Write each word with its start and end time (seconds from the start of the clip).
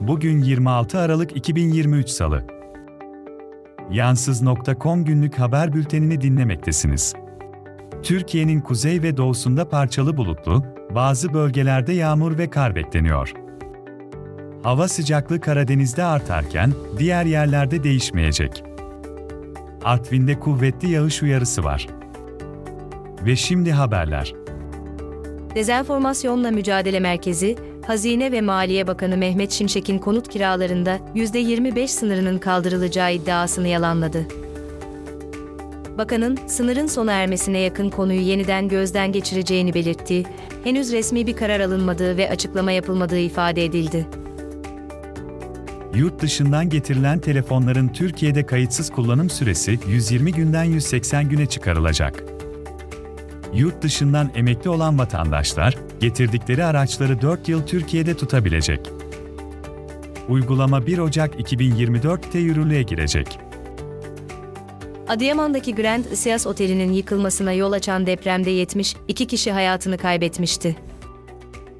Bugün 0.00 0.42
26 0.42 0.98
Aralık 0.98 1.36
2023 1.36 2.08
Salı. 2.08 2.44
Yansız.com 3.90 5.04
günlük 5.04 5.38
haber 5.38 5.72
bültenini 5.72 6.20
dinlemektesiniz. 6.20 7.14
Türkiye'nin 8.02 8.60
kuzey 8.60 9.02
ve 9.02 9.16
doğusunda 9.16 9.68
parçalı 9.68 10.16
bulutlu, 10.16 10.64
bazı 10.94 11.34
bölgelerde 11.34 11.92
yağmur 11.92 12.38
ve 12.38 12.50
kar 12.50 12.74
bekleniyor. 12.74 13.32
Hava 14.62 14.88
sıcaklığı 14.88 15.40
Karadeniz'de 15.40 16.04
artarken 16.04 16.72
diğer 16.98 17.24
yerlerde 17.24 17.84
değişmeyecek. 17.84 18.64
Artvin'de 19.84 20.38
kuvvetli 20.38 20.90
yağış 20.90 21.22
uyarısı 21.22 21.64
var. 21.64 21.86
Ve 23.26 23.36
şimdi 23.36 23.72
haberler. 23.72 24.34
Dezenformasyonla 25.54 26.50
Mücadele 26.50 27.00
Merkezi, 27.00 27.56
Hazine 27.90 28.32
ve 28.32 28.40
Maliye 28.40 28.86
Bakanı 28.86 29.16
Mehmet 29.16 29.52
Şimşek'in 29.52 29.98
konut 29.98 30.28
kiralarında 30.28 30.98
%25 31.14 31.88
sınırının 31.88 32.38
kaldırılacağı 32.38 33.14
iddiasını 33.14 33.68
yalanladı. 33.68 34.26
Bakanın, 35.98 36.38
sınırın 36.46 36.86
sona 36.86 37.12
ermesine 37.12 37.58
yakın 37.58 37.90
konuyu 37.90 38.20
yeniden 38.20 38.68
gözden 38.68 39.12
geçireceğini 39.12 39.74
belirtti, 39.74 40.22
henüz 40.64 40.92
resmi 40.92 41.26
bir 41.26 41.36
karar 41.36 41.60
alınmadığı 41.60 42.16
ve 42.16 42.30
açıklama 42.30 42.72
yapılmadığı 42.72 43.18
ifade 43.18 43.64
edildi. 43.64 44.06
Yurt 45.94 46.22
dışından 46.22 46.68
getirilen 46.68 47.18
telefonların 47.18 47.88
Türkiye'de 47.88 48.46
kayıtsız 48.46 48.90
kullanım 48.90 49.30
süresi 49.30 49.78
120 49.88 50.32
günden 50.32 50.64
180 50.64 51.28
güne 51.28 51.46
çıkarılacak. 51.46 52.39
Yurt 53.54 53.82
dışından 53.82 54.30
emekli 54.34 54.70
olan 54.70 54.98
vatandaşlar, 54.98 55.76
getirdikleri 56.00 56.64
araçları 56.64 57.22
4 57.22 57.48
yıl 57.48 57.66
Türkiye'de 57.66 58.16
tutabilecek. 58.16 58.80
Uygulama 60.28 60.86
1 60.86 60.98
Ocak 60.98 61.40
2024'te 61.40 62.38
yürürlüğe 62.38 62.82
girecek. 62.82 63.38
Adıyaman'daki 65.08 65.74
Grand 65.74 66.04
Isias 66.04 66.46
Oteli'nin 66.46 66.92
yıkılmasına 66.92 67.52
yol 67.52 67.72
açan 67.72 68.06
depremde 68.06 68.50
72 68.50 69.26
kişi 69.26 69.52
hayatını 69.52 69.98
kaybetmişti. 69.98 70.76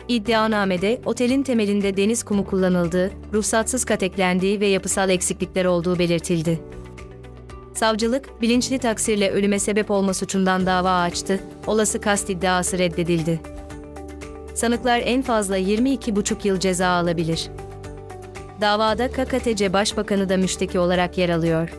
İddianamede 0.08 1.00
otelin 1.04 1.42
temelinde 1.42 1.96
deniz 1.96 2.22
kumu 2.22 2.44
kullanıldığı, 2.44 3.10
ruhsatsız 3.32 3.84
kateklendiği 3.84 4.60
ve 4.60 4.66
yapısal 4.66 5.10
eksiklikler 5.10 5.64
olduğu 5.64 5.98
belirtildi. 5.98 6.60
Savcılık, 7.80 8.42
bilinçli 8.42 8.78
taksirle 8.78 9.30
ölüme 9.30 9.58
sebep 9.58 9.90
olma 9.90 10.14
suçundan 10.14 10.66
dava 10.66 11.00
açtı, 11.00 11.40
olası 11.66 12.00
kast 12.00 12.30
iddiası 12.30 12.78
reddedildi. 12.78 13.40
Sanıklar 14.54 15.02
en 15.04 15.22
fazla 15.22 15.58
22,5 15.58 16.48
yıl 16.48 16.60
ceza 16.60 16.88
alabilir. 16.88 17.48
Davada 18.60 19.08
KKTC 19.08 19.72
Başbakanı 19.72 20.28
da 20.28 20.36
müşteki 20.36 20.78
olarak 20.78 21.18
yer 21.18 21.28
alıyor. 21.28 21.70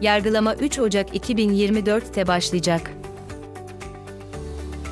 Yargılama 0.00 0.54
3 0.54 0.78
Ocak 0.78 1.16
2024'te 1.16 2.26
başlayacak. 2.26 2.90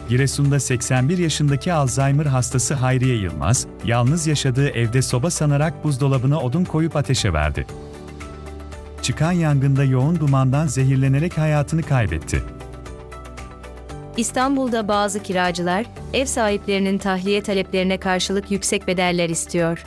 Giresun'da 0.08 0.60
81 0.60 1.18
yaşındaki 1.18 1.72
Alzheimer 1.72 2.26
hastası 2.26 2.74
Hayriye 2.74 3.16
Yılmaz, 3.16 3.66
yalnız 3.84 4.26
yaşadığı 4.26 4.68
evde 4.68 5.02
soba 5.02 5.30
sanarak 5.30 5.84
buzdolabına 5.84 6.40
odun 6.40 6.64
koyup 6.64 6.96
ateşe 6.96 7.32
verdi. 7.32 7.66
Çıkan 9.06 9.32
yangında 9.32 9.84
yoğun 9.84 10.20
dumandan 10.20 10.66
zehirlenerek 10.66 11.38
hayatını 11.38 11.82
kaybetti. 11.82 12.42
İstanbul'da 14.16 14.88
bazı 14.88 15.22
kiracılar, 15.22 15.86
ev 16.12 16.24
sahiplerinin 16.24 16.98
tahliye 16.98 17.42
taleplerine 17.42 17.98
karşılık 17.98 18.50
yüksek 18.50 18.86
bedeller 18.86 19.28
istiyor. 19.28 19.86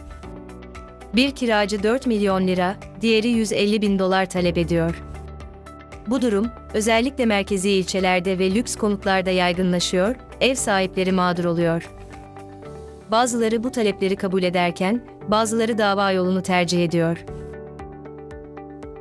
Bir 1.15 1.31
kiracı 1.31 1.83
4 1.83 2.07
milyon 2.07 2.47
lira, 2.47 2.75
diğeri 3.01 3.27
150 3.27 3.81
bin 3.81 3.99
dolar 3.99 4.29
talep 4.29 4.57
ediyor. 4.57 5.03
Bu 6.07 6.21
durum, 6.21 6.47
özellikle 6.73 7.25
merkezi 7.25 7.69
ilçelerde 7.69 8.39
ve 8.39 8.55
lüks 8.55 8.75
konutlarda 8.75 9.29
yaygınlaşıyor, 9.29 10.15
ev 10.41 10.55
sahipleri 10.55 11.11
mağdur 11.11 11.45
oluyor. 11.45 11.89
Bazıları 13.11 13.63
bu 13.63 13.71
talepleri 13.71 14.15
kabul 14.15 14.43
ederken, 14.43 15.01
bazıları 15.27 15.77
dava 15.77 16.11
yolunu 16.11 16.41
tercih 16.41 16.83
ediyor. 16.83 17.25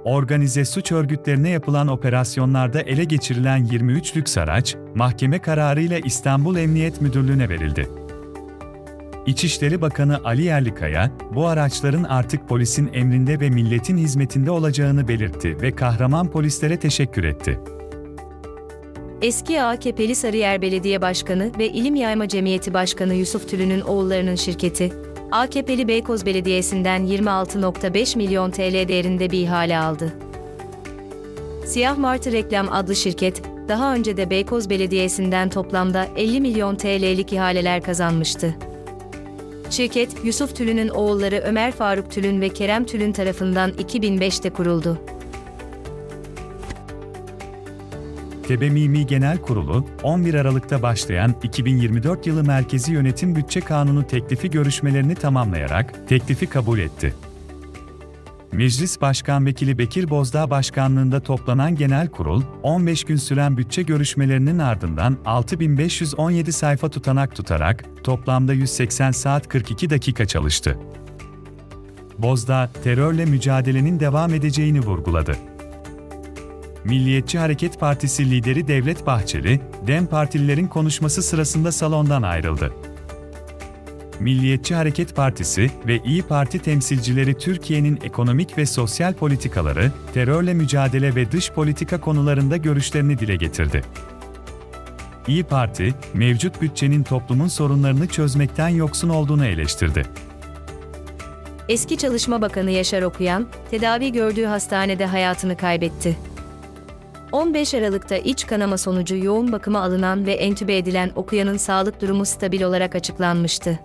Organize 0.05 0.65
suç 0.65 0.93
örgütlerine 0.93 1.51
yapılan 1.51 1.89
operasyonlarda 1.89 2.81
ele 2.81 3.05
geçirilen 3.05 3.65
23 3.65 4.17
lüks 4.17 4.39
araç, 4.39 4.77
mahkeme 4.95 5.39
kararıyla 5.39 5.99
İstanbul 5.99 6.57
Emniyet 6.57 7.01
Müdürlüğü'ne 7.01 7.49
verildi. 7.49 7.89
İçişleri 9.27 9.81
Bakanı 9.81 10.21
Ali 10.25 10.43
Yerlikaya, 10.43 11.11
bu 11.35 11.47
araçların 11.47 12.05
artık 12.05 12.49
polisin 12.49 12.91
emrinde 12.93 13.41
ve 13.41 13.51
milletin 13.51 13.97
hizmetinde 13.97 14.51
olacağını 14.51 15.09
belirtti 15.09 15.63
ve 15.63 15.77
kahraman 15.77 16.31
polislere 16.31 16.77
teşekkür 16.77 17.25
etti. 17.25 17.61
Eski 19.23 19.63
AKP'li 19.63 20.15
Sarıyer 20.15 20.63
Belediye 20.63 21.03
Başkanı 21.03 21.51
ve 21.59 21.69
İlim 21.69 21.95
Yayma 21.95 22.29
Cemiyeti 22.29 22.75
Başkanı 22.75 23.15
Yusuf 23.15 23.49
Tülü'nün 23.49 23.81
oğullarının 23.81 24.35
şirketi, 24.35 24.93
AKP'li 25.33 25.89
Beykoz 25.89 26.27
Belediyesi'nden 26.27 27.07
26.5 27.07 28.17
milyon 28.17 28.51
TL 28.51 28.89
değerinde 28.89 29.31
bir 29.31 29.39
ihale 29.39 29.79
aldı. 29.79 30.13
Siyah 31.67 31.99
Martı 31.99 32.33
Reklam 32.33 32.73
adlı 32.73 32.97
şirket, 32.97 33.43
daha 33.69 33.95
önce 33.95 34.17
de 34.17 34.31
Beykoz 34.31 34.71
Belediyesi'nden 34.71 35.49
toplamda 35.49 36.09
50 36.17 36.41
milyon 36.41 36.77
TL'lik 36.77 37.33
ihaleler 37.33 37.83
kazanmıştı. 37.83 38.55
Şirket, 39.71 40.25
Yusuf 40.25 40.57
Tülün'ün 40.57 40.89
oğulları 40.89 41.37
Ömer 41.37 41.73
Faruk 41.73 42.11
Tülün 42.11 42.41
ve 42.41 42.49
Kerem 42.49 42.85
Tülün 42.85 43.13
tarafından 43.13 43.71
2005'te 43.71 44.51
kuruldu. 44.51 44.99
TBMİMİ 48.49 49.07
Genel 49.07 49.39
Kurulu, 49.39 49.87
11 50.03 50.35
Aralık'ta 50.35 50.83
başlayan 50.83 51.35
2024 51.43 52.27
yılı 52.27 52.45
Merkezi 52.45 52.93
Yönetim 52.93 53.37
Bütçe 53.37 53.61
Kanunu 53.61 54.07
teklifi 54.07 54.51
görüşmelerini 54.51 55.15
tamamlayarak 55.15 56.09
teklifi 56.09 56.47
kabul 56.47 56.79
etti. 56.79 57.15
Meclis 58.53 59.01
Başkan 59.01 59.47
Vekili 59.47 59.79
Bekir 59.79 60.11
Bozdağ 60.11 60.51
Başkanlığında 60.51 61.21
toplanan 61.21 61.77
genel 61.77 62.09
kurul, 62.09 62.43
15 62.63 63.05
gün 63.05 63.17
süren 63.17 63.57
bütçe 63.57 63.83
görüşmelerinin 63.83 64.59
ardından 64.59 65.17
6517 65.25 66.53
sayfa 66.53 66.89
tutanak 66.89 67.37
tutarak 67.37 67.85
toplamda 68.05 68.53
180 68.53 69.11
saat 69.11 69.49
42 69.49 69.91
dakika 69.91 70.27
çalıştı. 70.27 70.79
Bozdağ, 72.19 72.71
terörle 72.85 73.25
mücadelenin 73.25 74.01
devam 74.01 74.35
edeceğini 74.35 74.81
vurguladı. 74.81 75.37
Milliyetçi 76.89 77.39
Hareket 77.39 77.81
Partisi 77.81 78.31
lideri 78.31 78.69
Devlet 78.69 79.07
Bahçeli, 79.07 79.61
DEM 79.87 80.07
partililerin 80.07 80.67
konuşması 80.67 81.23
sırasında 81.23 81.73
salondan 81.73 82.23
ayrıldı. 82.23 82.73
Milliyetçi 84.21 84.75
Hareket 84.75 85.17
Partisi 85.17 85.71
ve 85.87 85.99
İyi 86.05 86.23
Parti 86.23 86.59
temsilcileri 86.59 87.39
Türkiye'nin 87.39 87.99
ekonomik 88.05 88.59
ve 88.59 88.67
sosyal 88.67 89.15
politikaları, 89.15 89.93
terörle 90.15 90.55
mücadele 90.55 91.15
ve 91.15 91.33
dış 91.33 91.51
politika 91.51 92.01
konularında 92.01 92.57
görüşlerini 92.57 93.19
dile 93.19 93.37
getirdi. 93.37 93.83
İyi 95.27 95.45
Parti, 95.45 95.95
mevcut 96.15 96.63
bütçenin 96.63 97.03
toplumun 97.03 97.49
sorunlarını 97.49 98.07
çözmekten 98.07 98.69
yoksun 98.69 99.09
olduğunu 99.09 99.47
eleştirdi. 99.47 100.07
Eski 101.69 101.97
Çalışma 101.97 102.43
Bakanı 102.43 102.71
Yaşar 102.71 103.03
Okuyan, 103.03 103.47
tedavi 103.71 104.13
gördüğü 104.13 104.45
hastanede 104.45 105.07
hayatını 105.07 105.57
kaybetti. 105.57 106.17
15 107.33 107.75
Aralık'ta 107.75 108.17
iç 108.17 108.47
kanama 108.47 108.79
sonucu 108.79 109.17
yoğun 109.17 109.53
bakıma 109.53 109.81
alınan 109.81 110.27
ve 110.27 110.33
entübe 110.33 110.77
edilen 110.77 111.11
Okuyan'ın 111.17 111.57
sağlık 111.57 112.01
durumu 112.01 112.25
stabil 112.25 112.63
olarak 112.63 112.95
açıklanmıştı. 112.95 113.79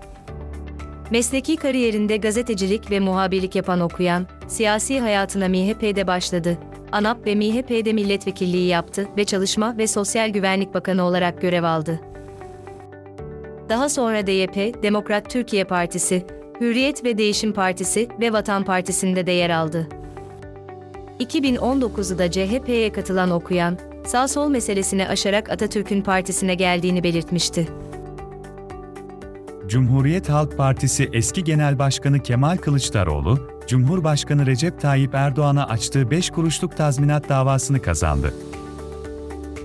Mesleki 1.12 1.56
kariyerinde 1.56 2.18
gazetecilik 2.18 2.92
ve 2.92 3.00
muhabirlik 3.00 3.56
yapan 3.56 3.80
Okuyan, 3.80 4.28
siyasi 4.48 5.00
hayatına 5.00 5.48
MHP'de 5.48 6.08
başladı. 6.08 6.58
ANAP 6.92 7.28
ve 7.28 7.36
MHP'de 7.36 7.94
milletvekilliği 7.94 8.68
yaptı 8.68 9.08
ve 9.18 9.26
Çalışma 9.26 9.78
ve 9.78 9.88
Sosyal 9.88 10.30
Güvenlik 10.30 10.74
Bakanı 10.74 11.04
olarak 11.04 11.42
görev 11.42 11.64
aldı. 11.64 12.00
Daha 13.70 13.90
sonra 13.90 14.28
DYP, 14.28 14.84
Demokrat 14.84 15.30
Türkiye 15.30 15.64
Partisi, 15.64 16.26
Hürriyet 16.62 17.06
ve 17.06 17.18
Değişim 17.18 17.54
Partisi 17.54 18.08
ve 18.20 18.34
Vatan 18.34 18.64
Partisi'nde 18.64 19.28
de 19.28 19.32
yer 19.32 19.50
aldı. 19.50 19.88
2019'da 21.24 22.32
CHP'ye 22.32 22.92
katılan 22.92 23.32
Okuyan, 23.32 23.78
sağ-sol 24.06 24.50
meselesini 24.50 25.08
aşarak 25.08 25.50
Atatürk'ün 25.50 26.02
partisine 26.02 26.56
geldiğini 26.56 27.04
belirtmişti. 27.04 27.68
Cumhuriyet 29.68 30.30
Halk 30.30 30.58
Partisi 30.58 31.10
eski 31.14 31.44
Genel 31.44 31.80
Başkanı 31.80 32.20
Kemal 32.20 32.58
Kılıçdaroğlu, 32.58 33.50
Cumhurbaşkanı 33.68 34.46
Recep 34.46 34.82
Tayyip 34.82 35.16
Erdoğan'a 35.16 35.68
açtığı 35.68 36.12
5 36.12 36.30
kuruşluk 36.30 36.78
tazminat 36.78 37.30
davasını 37.30 37.82
kazandı. 37.82 38.34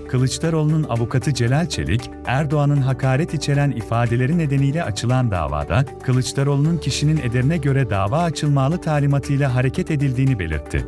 Kılıçdaroğlu'nun 0.09 0.83
avukatı 0.83 1.33
Celal 1.33 1.69
Çelik, 1.69 2.11
Erdoğan'ın 2.25 2.81
hakaret 2.81 3.33
içeren 3.33 3.71
ifadeleri 3.71 4.37
nedeniyle 4.37 4.83
açılan 4.83 5.31
davada, 5.31 5.85
Kılıçdaroğlu'nun 6.03 6.77
kişinin 6.77 7.17
ederine 7.17 7.57
göre 7.57 7.89
dava 7.89 8.19
açılmalı 8.23 8.81
talimatıyla 8.81 9.55
hareket 9.55 9.91
edildiğini 9.91 10.39
belirtti. 10.39 10.85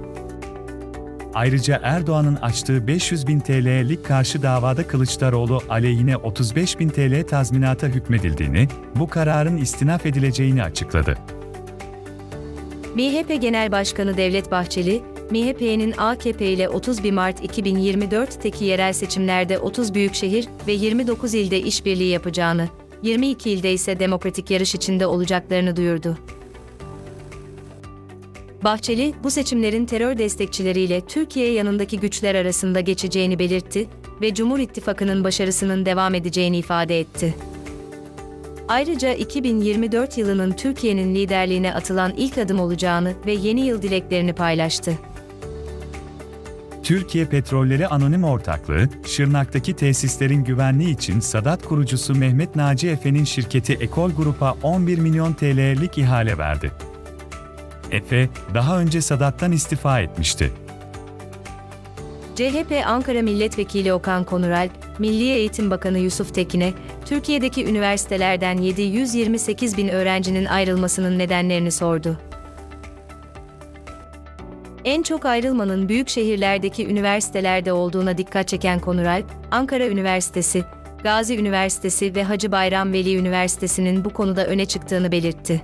Ayrıca 1.33 1.79
Erdoğan'ın 1.83 2.35
açtığı 2.35 2.87
500 2.87 3.27
bin 3.27 3.39
TL'lik 3.39 4.05
karşı 4.05 4.43
davada 4.43 4.87
Kılıçdaroğlu 4.87 5.61
aleyhine 5.69 6.17
35 6.17 6.79
bin 6.79 6.89
TL 6.89 7.23
tazminata 7.27 7.87
hükmedildiğini, 7.87 8.67
bu 8.95 9.07
kararın 9.07 9.57
istinaf 9.57 10.05
edileceğini 10.05 10.63
açıkladı. 10.63 11.17
MHP 12.95 13.41
Genel 13.41 13.71
Başkanı 13.71 14.17
Devlet 14.17 14.51
Bahçeli, 14.51 15.01
MHP'nin 15.31 15.93
AKP 15.97 16.45
ile 16.45 16.69
31 16.69 17.11
Mart 17.11 17.43
2024'teki 17.43 18.65
yerel 18.65 18.93
seçimlerde 18.93 19.59
30 19.59 19.93
büyükşehir 19.93 20.47
ve 20.67 20.71
29 20.71 21.33
ilde 21.33 21.59
işbirliği 21.59 22.09
yapacağını, 22.09 22.67
22 23.03 23.51
ilde 23.51 23.73
ise 23.73 23.99
demokratik 23.99 24.51
yarış 24.51 24.75
içinde 24.75 25.05
olacaklarını 25.05 25.75
duyurdu. 25.75 26.17
Bahçeli, 28.63 29.13
bu 29.23 29.31
seçimlerin 29.31 29.85
terör 29.85 30.17
destekçileriyle 30.17 31.01
Türkiye 31.01 31.51
yanındaki 31.51 31.99
güçler 31.99 32.35
arasında 32.35 32.79
geçeceğini 32.79 33.39
belirtti 33.39 33.87
ve 34.21 34.33
Cumhur 34.33 34.59
İttifakı'nın 34.59 35.23
başarısının 35.23 35.85
devam 35.85 36.15
edeceğini 36.15 36.57
ifade 36.57 36.99
etti. 36.99 37.35
Ayrıca 38.67 39.13
2024 39.13 40.17
yılının 40.17 40.51
Türkiye'nin 40.51 41.15
liderliğine 41.15 41.73
atılan 41.73 42.13
ilk 42.17 42.37
adım 42.37 42.59
olacağını 42.59 43.13
ve 43.25 43.31
yeni 43.31 43.61
yıl 43.61 43.81
dileklerini 43.81 44.33
paylaştı. 44.33 44.93
Türkiye 46.83 47.25
Petrolleri 47.25 47.87
Anonim 47.87 48.23
Ortaklığı, 48.23 48.89
Şırnak'taki 49.05 49.75
tesislerin 49.75 50.43
güvenliği 50.43 50.95
için 50.95 51.19
Sadat 51.19 51.63
kurucusu 51.63 52.15
Mehmet 52.15 52.55
Naci 52.55 52.89
Efe'nin 52.89 53.23
şirketi 53.23 53.73
Ekol 53.73 54.11
Grup'a 54.11 54.55
11 54.63 54.97
milyon 54.97 55.33
TL'lik 55.33 55.97
ihale 55.97 56.37
verdi. 56.37 56.71
Efe, 57.91 58.29
daha 58.53 58.79
önce 58.79 59.01
Sadat'tan 59.01 59.51
istifa 59.51 59.99
etmişti. 59.99 60.51
CHP 62.35 62.83
Ankara 62.85 63.21
Milletvekili 63.21 63.93
Okan 63.93 64.23
Konuralp, 64.23 64.71
Milli 64.99 65.29
Eğitim 65.29 65.71
Bakanı 65.71 65.99
Yusuf 65.99 66.35
Tekin'e, 66.35 66.73
Türkiye'deki 67.05 67.65
üniversitelerden 67.65 68.57
728 68.57 69.77
bin 69.77 69.87
öğrencinin 69.87 70.45
ayrılmasının 70.45 71.19
nedenlerini 71.19 71.71
sordu. 71.71 72.17
En 74.85 75.03
çok 75.03 75.25
ayrılmanın 75.25 75.89
büyük 75.89 76.09
şehirlerdeki 76.09 76.87
üniversitelerde 76.87 77.73
olduğuna 77.73 78.17
dikkat 78.17 78.47
çeken 78.47 78.79
Konuralp, 78.79 79.25
Ankara 79.51 79.87
Üniversitesi, 79.87 80.63
Gazi 81.03 81.37
Üniversitesi 81.37 82.15
ve 82.15 82.23
Hacı 82.23 82.51
Bayram 82.51 82.93
Veli 82.93 83.17
Üniversitesi'nin 83.17 84.05
bu 84.05 84.09
konuda 84.09 84.45
öne 84.45 84.65
çıktığını 84.65 85.11
belirtti. 85.11 85.61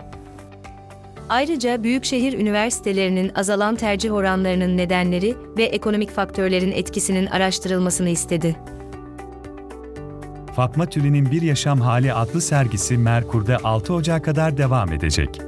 Ayrıca 1.30 1.84
büyükşehir 1.84 2.34
üniversitelerinin 2.40 3.32
azalan 3.36 3.76
tercih 3.76 4.14
oranlarının 4.14 4.78
nedenleri 4.78 5.36
ve 5.58 5.64
ekonomik 5.64 6.12
faktörlerin 6.12 6.72
etkisinin 6.72 7.26
araştırılmasını 7.26 8.10
istedi. 8.10 8.56
Fatma 10.56 10.86
Tülin'in 10.86 11.32
Bir 11.32 11.42
Yaşam 11.42 11.82
Hali 11.82 12.14
adlı 12.14 12.42
sergisi 12.42 12.98
Merkur'da 12.98 13.58
6 13.64 13.94
Ocak'a 13.94 14.22
kadar 14.22 14.58
devam 14.58 14.94
edecek. 14.94 15.42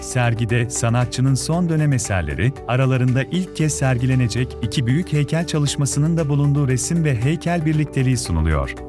Sergide 0.00 0.70
sanatçının 0.70 1.34
son 1.34 1.68
dönem 1.68 1.92
eserleri, 1.92 2.52
aralarında 2.68 3.22
ilk 3.22 3.56
kez 3.56 3.74
sergilenecek 3.74 4.56
iki 4.62 4.86
büyük 4.86 5.12
heykel 5.12 5.46
çalışmasının 5.46 6.16
da 6.16 6.28
bulunduğu 6.28 6.68
resim 6.68 7.04
ve 7.04 7.16
heykel 7.16 7.66
birlikteliği 7.66 8.16
sunuluyor. 8.16 8.85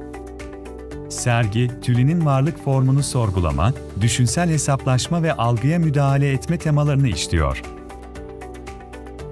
Sergi, 1.17 1.71
Tülin'in 1.81 2.25
varlık 2.25 2.63
formunu 2.63 3.03
sorgulama, 3.03 3.73
düşünsel 4.01 4.49
hesaplaşma 4.49 5.23
ve 5.23 5.33
algıya 5.33 5.79
müdahale 5.79 6.31
etme 6.31 6.57
temalarını 6.57 7.07
işliyor. 7.07 7.61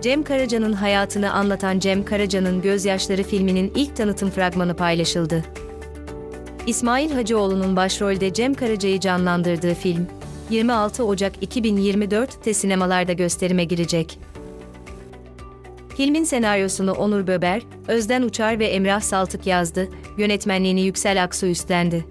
Cem 0.02 0.24
Karaca'nın 0.24 0.74
hayatını 0.74 1.34
anlatan 1.34 1.80
Cem 1.80 2.06
Karaca'nın 2.06 2.62
Gözyaşları 2.62 3.24
filminin 3.24 3.72
ilk 3.76 3.96
tanıtım 3.96 4.30
fragmanı 4.30 4.76
paylaşıldı. 4.76 5.44
İsmail 6.68 7.12
Hacıoğlu'nun 7.12 7.76
başrolde 7.76 8.34
Cem 8.34 8.54
Karaca'yı 8.54 9.00
canlandırdığı 9.00 9.74
film, 9.74 10.08
26 10.50 11.04
Ocak 11.04 11.44
2024'te 11.44 12.54
sinemalarda 12.54 13.14
gösterime 13.14 13.64
girecek. 13.64 14.20
Filmin 15.97 16.24
senaryosunu 16.24 16.92
Onur 16.92 17.27
Böber, 17.27 17.62
Özden 17.88 18.21
Uçar 18.21 18.59
ve 18.59 18.65
Emrah 18.65 19.01
Saltık 19.01 19.47
yazdı, 19.47 19.89
yönetmenliğini 20.18 20.81
Yüksel 20.81 21.24
Aksu 21.24 21.47
üstlendi. 21.47 22.06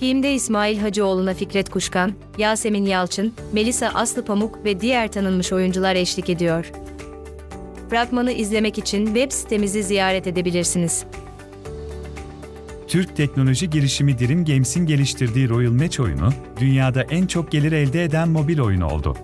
Filmde 0.00 0.34
İsmail 0.34 0.78
Hacıoğlu'na 0.78 1.34
Fikret 1.34 1.70
Kuşkan, 1.70 2.12
Yasemin 2.38 2.84
Yalçın, 2.84 3.32
Melisa 3.52 3.88
Aslı 3.88 4.24
Pamuk 4.24 4.64
ve 4.64 4.80
diğer 4.80 5.12
tanınmış 5.12 5.52
oyuncular 5.52 5.94
eşlik 5.94 6.30
ediyor. 6.30 6.72
Fragmanı 7.90 8.32
izlemek 8.32 8.78
için 8.78 9.06
web 9.06 9.32
sitemizi 9.32 9.82
ziyaret 9.82 10.26
edebilirsiniz. 10.26 11.04
Türk 12.88 13.16
teknoloji 13.16 13.70
girişimi 13.70 14.18
Dream 14.18 14.44
Games'in 14.44 14.86
geliştirdiği 14.86 15.48
Royal 15.48 15.72
Match 15.72 16.00
oyunu, 16.00 16.32
dünyada 16.60 17.02
en 17.02 17.26
çok 17.26 17.50
gelir 17.50 17.72
elde 17.72 18.04
eden 18.04 18.28
mobil 18.28 18.60
oyun 18.60 18.80
oldu. 18.80 19.16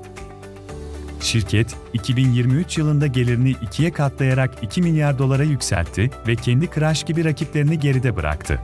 Şirket, 1.22 1.76
2023 1.92 2.78
yılında 2.78 3.06
gelirini 3.06 3.50
ikiye 3.50 3.92
katlayarak 3.92 4.50
2 4.62 4.82
milyar 4.82 5.18
dolara 5.18 5.42
yükseltti 5.42 6.10
ve 6.26 6.36
kendi 6.36 6.70
Crash 6.74 7.04
gibi 7.04 7.24
rakiplerini 7.24 7.78
geride 7.80 8.16
bıraktı. 8.16 8.60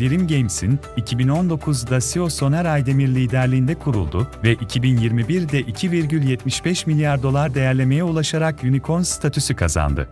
Dream 0.00 0.26
Games'in 0.26 0.78
2019'da 0.96 2.00
CEO 2.00 2.28
Soner 2.28 2.64
Aydemir 2.64 3.08
liderliğinde 3.08 3.74
kuruldu 3.74 4.28
ve 4.44 4.54
2021'de 4.54 5.60
2,75 5.60 6.86
milyar 6.86 7.22
dolar 7.22 7.54
değerlemeye 7.54 8.04
ulaşarak 8.04 8.64
unicorn 8.64 9.02
statüsü 9.02 9.56
kazandı. 9.56 10.08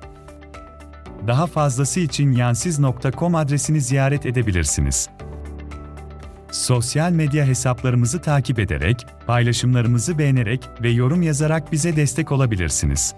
Daha 1.26 1.46
fazlası 1.46 2.00
için 2.00 2.32
yansiz.com 2.32 3.34
adresini 3.34 3.80
ziyaret 3.80 4.26
edebilirsiniz. 4.26 5.08
Sosyal 6.52 7.12
medya 7.12 7.44
hesaplarımızı 7.44 8.20
takip 8.20 8.58
ederek, 8.58 9.06
paylaşımlarımızı 9.26 10.18
beğenerek 10.18 10.68
ve 10.82 10.90
yorum 10.90 11.22
yazarak 11.22 11.72
bize 11.72 11.96
destek 11.96 12.32
olabilirsiniz. 12.32 13.14